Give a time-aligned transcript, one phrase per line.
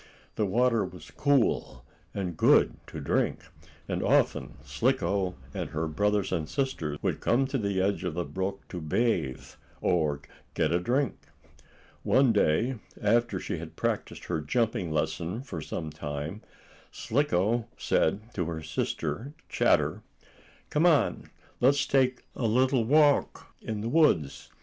[0.33, 3.41] The water was cool, and good to drink,
[3.87, 8.25] and often Slicko, and her brothers and sister, would come to the edge of the
[8.25, 9.45] brook to bathe,
[9.79, 10.21] or
[10.55, 11.19] get a drink.
[12.01, 16.41] One day, after she had practiced her jumping lesson for some time,
[16.91, 20.01] Slicko said to her sister, Chatter:
[20.71, 21.29] "Come on,
[21.59, 24.49] let's take a little walk in the woods.